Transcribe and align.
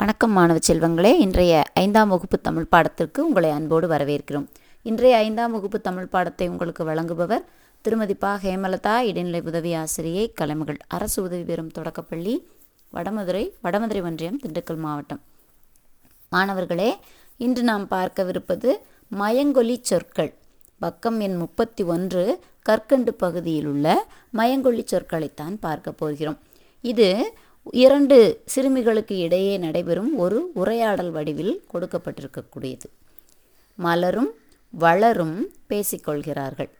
வணக்கம் 0.00 0.32
மாணவ 0.32 0.58
செல்வங்களே. 0.66 1.10
இன்றைய 1.18 1.62
ஐந்தாம் 1.74 2.08
வகுப்பு 2.08 2.40
தமிழ் 2.40 2.66
பாடத்திற்கு 2.72 3.18
உங்களை 3.18 3.50
அன்போடு 3.50 3.88
வரவேற்கிறோம். 3.88 4.44
இன்றைய 4.82 5.16
ஐந்தாம் 5.16 5.52
வகுப்பு 5.52 5.80
தமிழ் 5.80 6.06
பாடத்தை 6.06 6.48
உங்களுக்கு 6.48 6.84
வழங்குபவர் 6.84 7.44
திருமதி 7.80 8.14
பா. 8.14 8.38
ஹேமலதா 8.42 8.98
இடைநிலை 8.98 9.40
உதவி 9.40 9.74
ஆசிரியை 9.74 10.32
கலைமகள் 10.32 10.78
அரசு 10.88 11.22
உதவி 11.22 11.42
பெறும் 11.42 11.70
தொடக்கப்பள்ளி 11.70 12.34
வடமதுரை 12.92 13.42
வடமதுரை 13.64 14.02
ஒன்றியம் 14.02 14.38
திண்டுக்கல் 14.46 14.76
மாவட்டம். 14.76 15.20
மாணவர்களே 16.30 16.96
இன்று 17.36 17.62
நாம் 17.62 17.88
பார்க்கவிருப்பது 17.90 18.70
மயங்கொலி 19.18 19.78
சொற்கள். 19.82 20.34
பக்கம் 20.78 21.20
எண் 21.20 21.36
முப்பத்தி 21.36 21.82
ஒன்று 21.82 22.40
கற்கண்டு 22.62 23.14
பகுதியில் 23.14 23.66
உள்ள 23.66 24.06
மயங்கொல்லி 24.30 24.84
சொற்களைத்தான் 24.92 25.58
பார்க்க 25.60 25.92
போகிறோம். 25.92 26.38
இது 26.80 27.34
இரண்டு 27.72 28.42
சிறுமிகளுக்கு 28.44 29.16
இடையே 29.16 29.56
நடைபெறும் 29.56 30.16
ஒரு 30.16 30.50
உரையாடல் 30.54 31.10
வடிவில் 31.10 31.64
கொடுக்கப்பட்டிருக்கக்கூடியது. 31.72 32.84
மலரும் 33.74 34.34
வளரும் 34.70 35.50
பேசிக்கொள்கிறார்கள். 35.68 36.70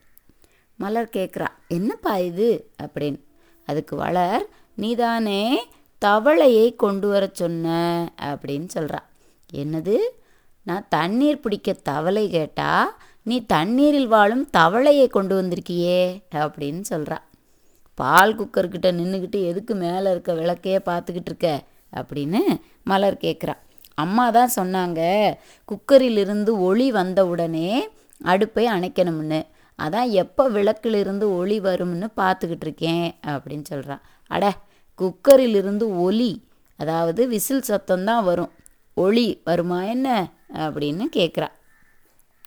மலர் 0.76 1.10
கேட்குறா 1.12 1.46
என்னப்பா 1.68 2.18
இது? 2.18 2.70
அப்படின்னு. 2.82 3.20
அதுக்கு 3.66 3.96
வளர் 3.96 4.46
நீதானே 4.74 5.66
தவளையை 6.04 6.76
கொண்டு 6.76 7.08
வர 7.08 7.30
சொன்ன? 7.32 7.68
அப்படின்னு 8.22 8.68
சொல்கிறா 8.74 8.98
என்னது? 9.54 9.96
நான் 10.64 10.86
தண்ணீர் 10.88 11.40
பிடிக்க 11.40 11.72
தவளை 11.72 12.30
கேட்டா 12.30 12.98
நீ 13.22 13.46
தண்ணீரில் 13.46 14.06
வாழும் 14.06 14.48
தவளையை 14.56 15.08
கொண்டு 15.08 15.42
வந்திருக்கியே? 15.42 16.22
அப்படின்னு 16.34 16.82
சொல்கிறா 16.90 17.18
பால் 18.00 18.36
குக்கர்கிட்ட 18.38 18.88
நின்றுக்கிட்டு 18.98 19.38
எதுக்கு 19.50 19.74
மேலே 19.74 20.08
இருக்க 20.10 20.32
விளக்கையே 20.32 20.78
பார்த்துக்கிட்டு 20.90 21.30
இருக்க? 21.30 21.48
அப்படின்னு 21.92 22.40
மலர் 22.82 23.16
கேட்குறா 23.16 23.54
அம்மா 23.94 24.24
தான் 24.30 24.52
சொன்னாங்க 24.56 25.00
குக்கரிலிருந்து 25.68 26.50
ஒளி 26.60 26.86
வந்த 26.92 27.20
உடனே 27.26 27.70
அடுப்பை 28.24 28.64
அணைக்கணும்னு. 28.66 29.40
அதான் 29.78 30.10
எப்போ 30.22 30.44
விளக்கிலிருந்து 30.48 31.26
ஒளி 31.36 31.56
வரும்னு 31.60 32.06
பார்த்துக்கிட்டு 32.20 32.66
இருக்கேன் 32.66 33.06
அப்படின்னு 33.24 33.62
சொல்கிறான் 33.62 34.02
அட 34.30 34.44
குக்கரிலிருந்து 34.98 35.86
ஒலி 36.06 36.30
அதாவது 36.78 37.22
விசில் 37.28 37.68
சத்தம்தான் 37.68 38.24
வரும். 38.24 38.52
ஒளி 38.96 39.26
வருமா 39.44 39.78
என்ன? 39.94 40.08
அப்படின்னு 40.64 41.04
கேட்குறா 41.18 41.48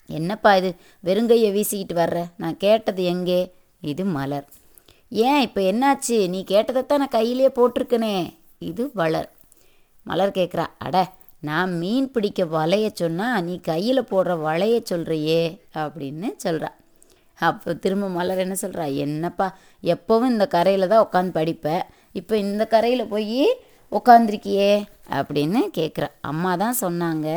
என்னப்பா 0.09 0.51
இது? 0.55 0.69
வெறுங்கையை 1.03 1.49
வீசிக்கிட்டு 1.57 1.95
வர்ற? 1.95 2.19
நான் 2.37 2.57
கேட்டது 2.57 3.03
எங்கே? 3.03 3.41
இது 3.83 4.03
மலர். 4.17 4.47
ஏன் 5.11 5.41
இப்போ 5.41 5.61
என்னாச்சு? 5.61 6.17
நீ 6.29 6.39
கேட்டதைத்தான் 6.43 7.01
நான் 7.03 7.17
கையிலே 7.17 7.47
போட்டிருக்கனே. 7.55 8.15
இது 8.61 8.83
வளர். 8.93 9.29
மலர் 10.05 10.37
கேட்குறா 10.37 10.65
அட 10.77 10.97
நான் 11.43 11.71
மீன் 11.77 12.11
பிடிக்க 12.11 12.45
வலைய 12.45 12.87
சொன்னால் 12.93 13.43
நீ 13.43 13.59
கையில் 13.61 14.09
போடுற 14.11 14.33
வலைய 14.39 14.75
சொல்கிறியே 14.83 15.41
அப்படின்னு 15.75 16.27
சொல்கிறா 16.43 16.69
அப்போ 17.37 17.73
திரும்ப 17.73 18.07
மலர் 18.09 18.37
என்ன 18.37 18.55
சொல்கிறா 18.61 18.85
என்னப்பா 18.95 19.47
எப்போவும் 19.83 20.29
இந்த 20.29 20.45
கரையில் 20.47 20.87
தான் 20.87 21.03
உட்காந்து 21.05 21.31
படிப்பேன் 21.31 21.83
இப்போ 22.13 22.35
இந்த 22.37 22.65
கரையில் 22.65 23.03
போய் 23.07 23.43
உட்காந்துருக்கியே 23.91 24.71
அப்படின்னு 25.09 25.61
கேட்குறா 25.77 26.09
அம்மா 26.21 26.51
தான் 26.55 26.81
சொன்னாங்க 26.81 27.29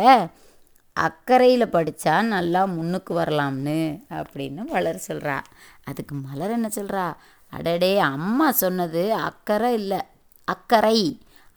அக்கறையில் 0.97 1.73
படித்தா 1.73 2.17
நல்லா 2.27 2.65
முன்னுக்கு 2.67 3.15
வரலாம்னு 3.15 3.79
அப்படின்னு 4.11 4.65
வளர் 4.71 5.01
சொல்கிறா 5.09 5.37
அதுக்கு 5.85 6.15
மலர் 6.21 6.51
என்ன 6.51 6.69
சொல்கிறா 6.71 7.07
அடடே 7.55 7.93
அம்மா 8.15 8.49
சொன்னது 8.63 9.03
அக்கறை 9.29 9.71
இல்லை. 9.81 10.01
அக்கறை. 10.49 10.99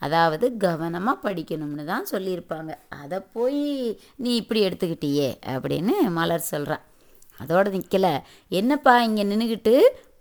அதாவது 0.01 0.45
கவனமாக 0.63 1.23
படிக்கணும்னு 1.25 1.83
தான் 1.91 2.11
சொல்லியிருப்பாங்க. 2.11 2.71
அதை 3.01 3.19
போய் 3.35 3.63
நீ 4.23 4.29
இப்படி 4.41 4.59
எடுத்துக்கிட்டியே 4.67 5.29
அப்படின்னு 5.53 5.95
மலர் 6.17 6.51
சொல்கிறான் 6.53 6.83
அதோடு 7.39 7.69
நிற்கலை 7.75 8.13
என்னப்பா 8.59 8.93
இங்கே 9.07 9.23
நின்றுக்கிட்டு 9.31 9.73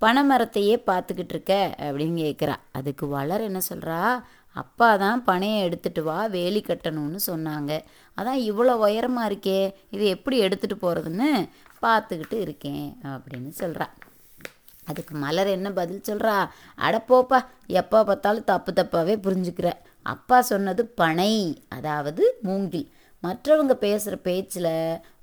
பனைமரத்தையே 0.05 0.75
பார்த்துக்கிட்டு 0.89 1.35
இருக்க? 1.37 1.55
அப்படின்னு 1.85 2.25
கேட்குறா 2.27 2.57
அதுக்கு 2.79 3.05
வளர் 3.17 3.47
என்ன 3.49 3.61
சொல்கிறா 3.71 4.01
அப்பா 4.57 4.89
தான் 5.05 5.23
பனையை 5.29 5.59
எடுத்துகிட்டு 5.67 6.03
வா 6.09 6.19
வேலி 6.37 6.61
கட்டணும்னு 6.67 7.21
சொன்னாங்க. 7.31 7.73
அதான் 8.19 8.41
இவ்வளோ 8.51 8.75
உயரமாக 8.87 9.29
இருக்கே 9.31 9.61
இது 9.95 10.05
எப்படி 10.17 10.37
எடுத்துகிட்டு 10.47 10.85
போகிறதுன்னு 10.85 11.31
பார்த்துக்கிட்டு 11.85 12.37
இருக்கேன் 12.47 12.87
அப்படின்னு 13.15 13.53
சொல்கிறா 13.63 13.89
அதுக்கு 14.87 15.15
மலர் 15.15 15.47
என்ன 15.47 15.71
பதில் 15.71 16.07
சொல்கிறா 16.09 16.37
அடப்போப்பா 16.79 17.39
எப்போ 17.67 18.05
பார்த்தாலும் 18.05 18.45
தப்பு 18.45 18.73
தப்பாகவே 18.73 19.15
புரிஞ்சுக்கிற. 19.23 19.73
அப்பா 20.03 20.41
சொன்னது 20.41 20.87
பனை 20.87 21.65
அதாவது 21.69 22.39
மூங்கில். 22.43 22.89
மற்றவங்க 23.23 23.75
பேசுகிற 23.75 24.17
பேச்சில் 24.17 24.73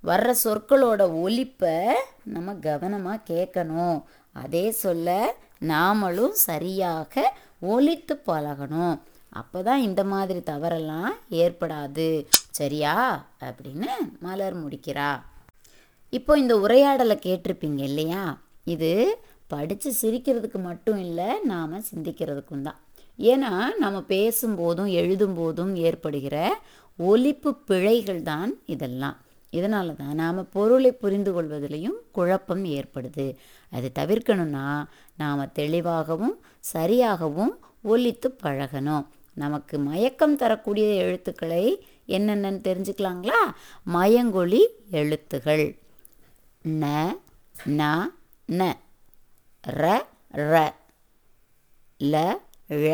வர்ற 0.03 0.33
சொற்களோட 0.43 1.01
ஒலிப்பை 1.25 1.77
நம்ம 2.23 2.53
கவனமாக 2.53 3.33
கேட்கணும். 3.33 4.03
அதே 4.33 4.71
சொல்ல 4.71 5.35
நாமளும் 5.59 6.31
சரியாக 6.31 7.35
ஒலித்து 7.61 8.15
பழகணும். 8.27 8.99
அப்போ 9.29 9.61
தான் 9.61 9.81
இந்த 9.81 10.03
மாதிரி 10.03 10.39
தவறெல்லாம் 10.39 11.11
ஏற்படாது. 11.31 12.25
சரியா? 12.49 13.25
அப்படின்னு 13.41 13.87
மலர் 14.19 14.57
முடிக்கிறா. 14.65 15.11
இப்போ 16.09 16.37
இந்த 16.37 16.57
உரையாடலை 16.57 17.19
கேட்டிருப்பீங்க 17.21 17.79
இல்லையா? 17.79 18.37
இது 18.63 18.91
படித்து 19.53 19.89
சிரிக்கிறதுக்கு 20.01 20.59
மட்டும் 20.69 20.99
இல்லை 21.05 21.29
நாம் 21.43 21.73
சிந்திக்கிறதுக்கும் 21.91 22.65
தான். 22.67 22.79
ஏன்னா 23.19 23.51
நம்ம 23.79 23.97
பேசும்போதும் 24.13 24.91
எழுதும்போதும் 25.01 25.73
ஏற்படுகிற 25.87 26.37
ஒலிப்பு 26.97 27.49
பிழைகள் 27.67 28.21
தான் 28.31 28.51
இதெல்லாம். 28.65 29.17
இதனால 29.51 29.89
தான் 29.95 30.15
நாம் 30.15 30.39
பொருளை 30.55 30.91
புரிந்து 31.01 31.31
கொள்வதிலையும் 31.33 31.97
குழப்பம் 32.11 32.63
ஏற்படுது. 32.77 33.25
அது 33.71 33.87
தவிர்க்கணும்னா 33.99 34.67
நாம் 35.17 35.51
தெளிவாகவும் 35.59 36.35
சரியாகவும் 36.73 37.53
ஒலித்து 37.91 38.29
பழகணும். 38.43 39.05
நமக்கு 39.33 39.75
மயக்கம் 39.87 40.35
தரக்கூடிய 40.35 40.87
எழுத்துக்களை 41.03 41.63
என்னென்னு 42.07 42.59
தெரிஞ்சுக்கலாங்களா? 42.67 43.39
மயங்கொழி 43.93 44.61
எழுத்துகள். 44.91 45.65
ந 46.81 46.85
ந 47.79 47.91
ந. 48.51 48.63
ர 49.63 50.01
ர 50.33 50.73
ல 51.99 52.15
ழ 52.69 52.87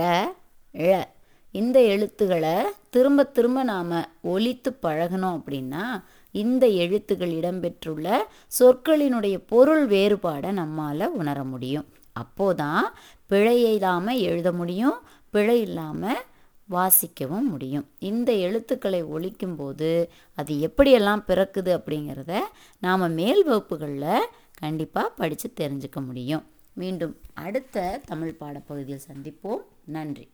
ழ. 0.74 1.04
இந்த 1.52 1.82
எழுத்துக்களை 1.82 2.56
திரும்ப 2.90 3.24
திரும்ப 3.24 3.64
நாம் 3.64 3.94
ஒழித்து 4.22 4.78
பழகணும் 4.82 5.36
அப்படின்னா 5.38 5.84
இந்த 6.32 6.68
எழுத்துக்கள் 6.68 7.32
இடம்பெற்றுள்ள 7.32 8.08
சொற்களினுடைய 8.60 9.38
பொருள் 9.48 9.88
வேறுபாடை 9.88 10.52
நம்மால் 10.52 11.14
உணர 11.14 11.44
முடியும். 11.44 11.88
அப்போதான் 12.20 12.84
பிழை 13.26 13.74
இல்லாமல் 13.74 14.20
எழுத 14.20 14.52
முடியும் 14.52 14.98
பிழை 15.30 15.62
இல்லாமல் 15.62 16.22
வாசிக்கவும் 16.70 17.50
முடியும். 17.50 17.88
இந்த 18.00 18.32
எழுத்துக்களை 18.34 19.04
ஒழிக்கும்போது 19.04 20.12
அது 20.36 20.54
எப்படியெல்லாம் 20.68 21.26
பிறக்குது 21.28 21.72
அப்படிங்கிறத 21.80 22.34
நாம் 22.80 23.14
மேல் 23.14 23.44
வகுப்புகளில் 23.44 24.30
கண்டிப்பாக 24.60 25.10
படித்து 25.10 25.54
தெரிஞ்சுக்க 25.60 26.06
முடியும். 26.06 26.46
மீண்டும் 26.80 27.16
அடுத்த 27.34 28.02
தமிழ் 28.06 28.36
பாடப்பகுதியில் 28.40 29.08
சந்திப்போம். 29.08 29.64
நன்றி. 29.86 30.26